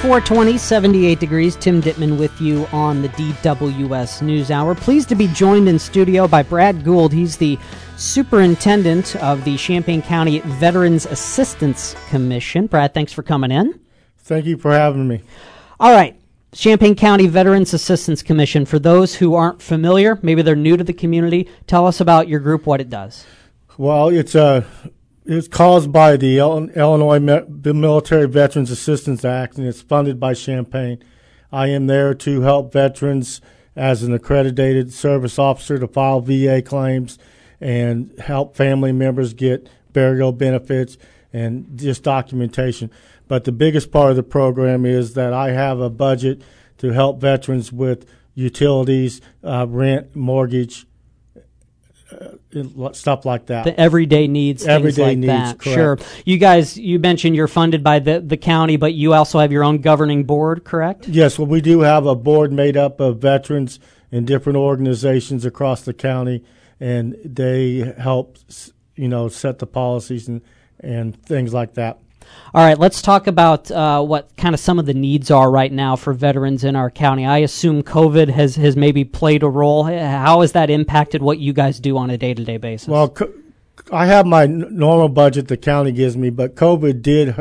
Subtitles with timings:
[0.00, 1.56] 420, 78 degrees.
[1.56, 4.74] Tim Ditman with you on the DWS News Hour.
[4.74, 7.12] Pleased to be joined in studio by Brad Gould.
[7.12, 7.58] He's the
[7.98, 12.66] superintendent of the Champaign County Veterans Assistance Commission.
[12.66, 13.78] Brad, thanks for coming in.
[14.16, 15.20] Thank you for having me.
[15.78, 16.18] All right.
[16.52, 18.64] Champaign County Veterans Assistance Commission.
[18.64, 22.40] For those who aren't familiar, maybe they're new to the community, tell us about your
[22.40, 23.26] group, what it does.
[23.76, 24.64] Well, it's a
[25.30, 31.00] it's caused by the Illinois Military Veterans Assistance Act, and it's funded by Champaign.
[31.52, 33.40] I am there to help veterans
[33.76, 37.16] as an accredited service officer to file VA claims
[37.60, 40.98] and help family members get burial benefits
[41.32, 42.90] and just documentation.
[43.28, 46.42] But the biggest part of the program is that I have a budget
[46.78, 50.86] to help veterans with utilities, uh, rent, mortgage,
[52.12, 53.64] uh, stuff like that.
[53.64, 55.58] The everyday needs, everyday like needs, that.
[55.58, 55.74] Correct.
[55.74, 55.98] Sure.
[56.24, 59.64] You guys, you mentioned you're funded by the, the county, but you also have your
[59.64, 61.08] own governing board, correct?
[61.08, 61.38] Yes.
[61.38, 63.78] Well, we do have a board made up of veterans
[64.10, 66.44] in different organizations across the county,
[66.80, 68.38] and they help,
[68.96, 70.42] you know, set the policies and
[70.82, 71.98] and things like that.
[72.52, 75.70] All right, let's talk about uh, what kind of some of the needs are right
[75.70, 77.24] now for veterans in our county.
[77.24, 79.84] I assume COVID has, has maybe played a role.
[79.84, 82.88] How has that impacted what you guys do on a day to day basis?
[82.88, 83.14] Well,
[83.92, 87.36] I have my normal budget the county gives me, but COVID did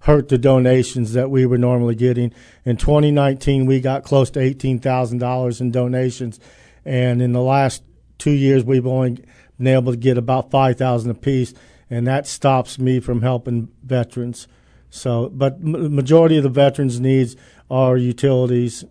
[0.00, 2.32] hurt the donations that we were normally getting.
[2.64, 6.40] In 2019, we got close to $18,000 in donations,
[6.84, 7.82] and in the last
[8.18, 9.24] two years, we've only
[9.56, 11.54] been able to get about 5000 apiece
[11.90, 14.48] and that stops me from helping veterans.
[14.90, 17.36] So, but majority of the veterans' needs
[17.70, 18.84] are utilities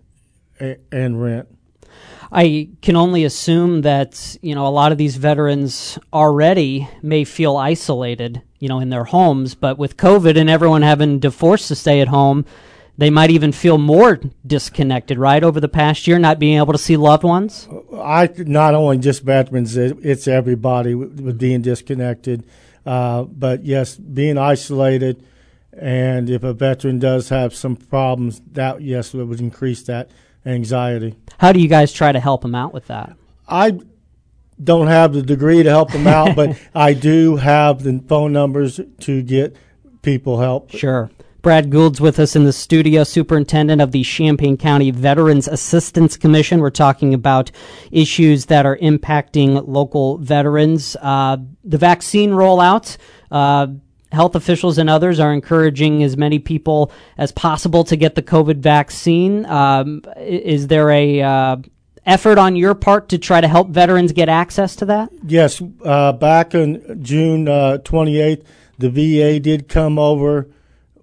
[0.92, 1.48] and rent.
[2.32, 7.58] I can only assume that you know a lot of these veterans already may feel
[7.58, 9.56] isolated, you know, in their homes.
[9.56, 12.46] But with COVID and everyone having to force to stay at home,
[12.98, 15.18] they might even feel more disconnected.
[15.18, 17.68] Right over the past year, not being able to see loved ones.
[17.94, 22.46] I not only just veterans; it's everybody with being disconnected.
[22.88, 25.24] Uh, but yes, being isolated,
[25.74, 30.10] and if a veteran does have some problems, that yes, it would increase that
[30.46, 31.16] anxiety.
[31.40, 33.16] How do you guys try to help them out with that?
[33.48, 33.80] I
[34.64, 38.80] don't have the degree to help them out, but I do have the phone numbers
[39.02, 39.56] to get
[40.02, 40.72] people help.
[40.72, 41.12] Sure.
[41.42, 46.60] Brad Gould's with us in the studio, superintendent of the Champaign County Veterans Assistance Commission.
[46.60, 47.52] We're talking about
[47.92, 50.96] issues that are impacting local veterans.
[51.02, 52.98] Uh, the vaccine rollout.
[53.32, 53.68] Uh,
[54.12, 58.58] health officials and others are encouraging as many people as possible to get the COVID
[58.58, 59.46] vaccine.
[59.46, 61.58] Um, is there a uh,
[62.06, 65.10] effort on your part to try to help veterans get access to that?
[65.24, 65.62] Yes.
[65.84, 68.44] Uh, back on June uh, 28th,
[68.78, 70.48] the VA did come over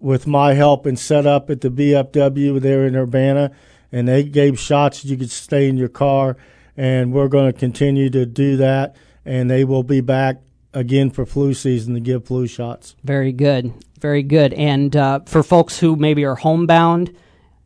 [0.04, 3.50] with my help and set up at the VFW there in Urbana,
[3.91, 5.03] and they gave shots.
[5.03, 6.37] You could stay in your car,
[6.76, 8.97] and we're going to continue to do that.
[9.25, 10.43] And they will be back
[10.75, 12.97] again for flu season to give flu shots.
[13.03, 14.53] Very good, very good.
[14.53, 17.16] And uh, for folks who maybe are homebound,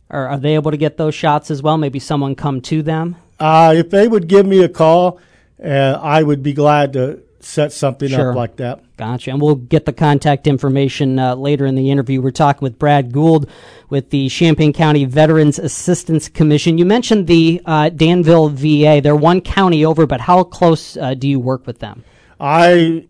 [0.09, 1.77] are, are they able to get those shots as well?
[1.77, 3.17] Maybe someone come to them.
[3.41, 5.21] Uh, if they would give me a call,
[5.63, 8.31] uh, I would be glad to set something sure.
[8.31, 8.83] up like that.
[8.97, 9.31] Gotcha.
[9.31, 12.21] And we'll get the contact information uh, later in the interview.
[12.21, 13.49] We're talking with Brad Gould
[13.89, 16.79] with the Champaign County Veterans Assistance Commission.
[16.79, 19.01] You mentioned the uh, Danville VA.
[19.03, 22.05] They're one county over, but how close uh, do you work with them?
[22.41, 23.07] I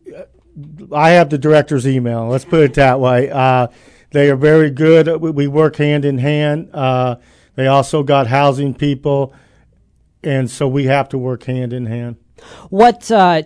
[0.92, 2.26] I have the director's email.
[2.28, 3.30] Let's put it that way.
[3.30, 3.68] Uh,
[4.10, 5.06] they are very good.
[5.20, 6.70] We work hand in hand.
[6.72, 7.16] Uh,
[7.54, 9.34] they also got housing people,
[10.22, 12.16] and so we have to work hand in hand.
[12.70, 13.42] What uh,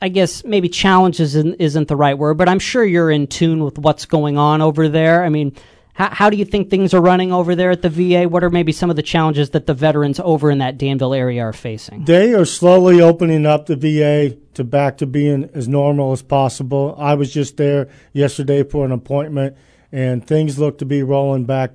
[0.00, 3.78] I guess maybe challenges isn't, the right word, but I'm sure you're in tune with
[3.78, 5.24] what's going on over there.
[5.24, 5.54] I mean,
[5.94, 8.28] how, how do you think things are running over there at the VA?
[8.28, 11.42] What are maybe some of the challenges that the veterans over in that Danville area
[11.42, 12.04] are facing?
[12.04, 16.94] They are slowly opening up the VA to back to being as normal as possible.
[16.98, 19.56] I was just there yesterday for an appointment,
[19.92, 21.70] and things look to be rolling back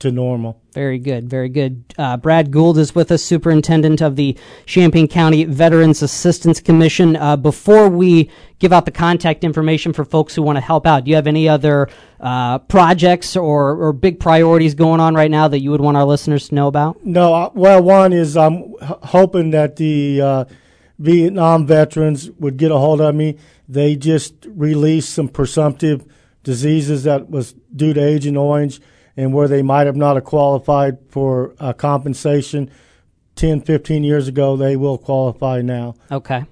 [0.00, 0.60] to normal.
[0.74, 1.82] Very good, very good.
[1.98, 7.16] Uh, Brad Gould is with us, superintendent of the Champaign County Veterans Assistance Commission.
[7.16, 8.30] Uh, before we
[8.60, 11.26] give out the contact information for folks who want to help out, do you have
[11.26, 11.88] any other
[12.20, 16.04] uh, projects or, or big priorities going on right now that you would want our
[16.04, 17.04] listeners to know about?
[17.04, 20.44] No, uh, well, one is I'm h- hoping that the uh,
[20.98, 23.36] Vietnam veterans would get a hold of me.
[23.68, 26.06] They just released some presumptive
[26.44, 28.80] diseases that was due to Agent Orange
[29.18, 32.70] and where they might have not have qualified for uh, compensation
[33.34, 35.96] 10, 15 years ago, they will qualify now.
[36.10, 36.44] Okay.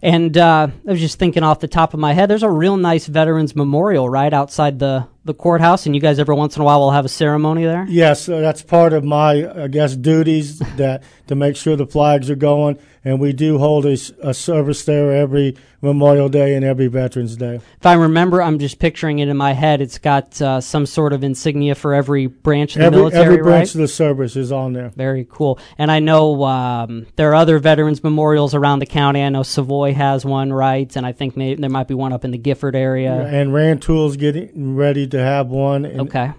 [0.00, 2.76] And uh, I was just thinking off the top of my head, there's a real
[2.76, 6.64] nice Veterans Memorial right outside the, the courthouse, and you guys every once in a
[6.64, 7.86] while will have a ceremony there.
[7.88, 12.28] Yes, uh, that's part of my, I guess, duties that to make sure the flags
[12.28, 16.86] are going, and we do hold a, a service there every Memorial Day and every
[16.86, 17.56] Veterans Day.
[17.56, 19.80] If I remember, I'm just picturing it in my head.
[19.80, 23.36] It's got uh, some sort of insignia for every branch of the every, military, every
[23.38, 23.74] branch right?
[23.74, 24.90] of the service is on there.
[24.90, 25.58] Very cool.
[25.78, 29.22] And I know um, there are other veterans memorials around the county.
[29.22, 30.94] I know Savoy has one, right?
[30.94, 33.12] And I think maybe there might be one up in the Gifford area.
[33.12, 35.84] And Rantoul's getting ready to have one.
[35.84, 36.32] and Okay.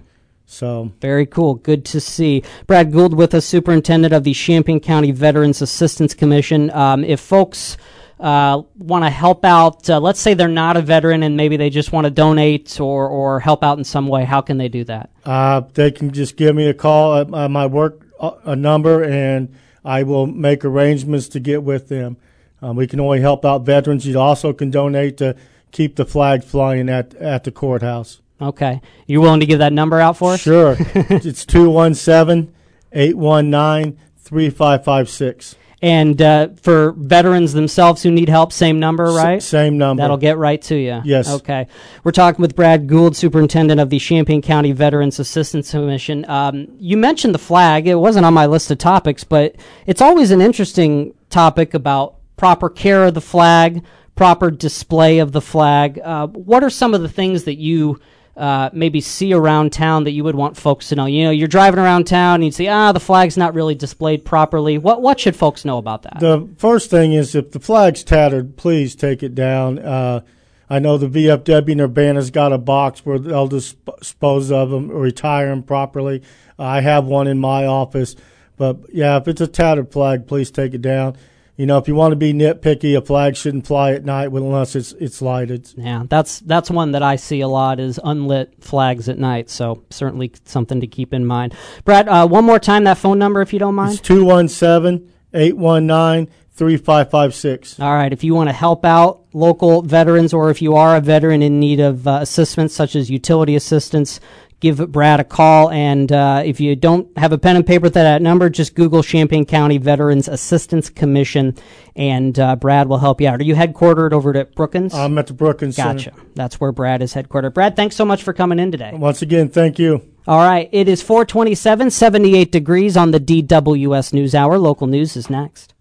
[0.45, 1.55] So Very cool.
[1.55, 2.43] Good to see.
[2.67, 6.69] Brad Gould with us, Superintendent of the Champaign County Veterans Assistance Commission.
[6.71, 7.77] Um, if folks
[8.19, 11.69] uh, want to help out, uh, let's say they're not a veteran and maybe they
[11.71, 14.83] just want to donate or, or help out in some way, how can they do
[14.83, 15.09] that?
[15.25, 19.03] uh, they can just give me a call at my, my work uh, a number,
[19.03, 22.17] and I will make arrangements to get with them.
[22.61, 24.05] Um, we can only help out veterans.
[24.05, 25.35] You also can donate to
[25.71, 28.21] keep the flag flying at at the courthouse.
[28.43, 28.81] Okay.
[29.07, 30.41] You willing to give that number out for us?
[30.41, 30.75] Sure.
[30.79, 32.53] it's 217
[32.91, 35.55] 819 3556.
[35.83, 39.43] And uh, for veterans themselves who need help, same number, right?
[39.43, 40.01] Same number.
[40.01, 41.01] That'll get right to you.
[41.03, 41.29] Yes.
[41.29, 41.67] Okay.
[42.05, 46.23] We're talking with Brad Gould, Superintendent of the Champaign County Veterans Assistance Commission.
[46.29, 47.85] Um, you mentioned the flag.
[47.85, 52.69] It wasn't on my list of topics, but it's always an interesting topic about proper
[52.69, 53.83] care of the flag,
[54.15, 55.99] proper display of the flag.
[56.01, 57.99] Uh, what are some of the things that you
[58.35, 61.05] uh, maybe see around town that you would want folks to know?
[61.05, 64.25] You know, you're driving around town and you see, ah, the flag's not really displayed
[64.25, 64.77] properly.
[64.77, 66.19] What what should folks know about that?
[66.19, 69.79] The first thing is if the flag's tattered, please take it down.
[69.79, 70.21] Uh,
[70.69, 75.01] I know the VFW and has got a box where they'll dispose of them or
[75.01, 76.23] retire them properly.
[76.57, 78.15] I have one in my office.
[78.57, 81.17] But yeah, if it's a tattered flag, please take it down.
[81.55, 84.75] You know, if you want to be nitpicky, a flag shouldn't fly at night unless
[84.75, 85.71] it's it's lighted.
[85.77, 89.51] Yeah, that's that's one that I see a lot is unlit flags at night.
[89.51, 91.53] So certainly something to keep in mind.
[91.85, 93.93] Brad, uh, one more time that phone number if you don't mind.
[93.93, 97.79] It's 217 819 3556.
[97.79, 101.01] All right, if you want to help out local veterans, or if you are a
[101.01, 104.19] veteran in need of uh, assistance such as utility assistance,
[104.63, 105.69] give Brad a call.
[105.69, 109.03] And uh, if you don't have a pen and paper with that number, just Google
[109.03, 111.55] Champaign County Veterans Assistance Commission,
[111.95, 113.39] and uh, Brad will help you out.
[113.39, 114.93] Are you headquartered over at Brookens?
[114.95, 115.99] I'm at the Brookens Gotcha.
[115.99, 116.21] Center.
[116.33, 117.53] That's where Brad is headquartered.
[117.53, 118.91] Brad, thanks so much for coming in today.
[118.93, 120.01] Once again, thank you.
[120.25, 124.57] All right, it is 427, 78 degrees on the DWS News Hour.
[124.57, 125.72] Local news is next.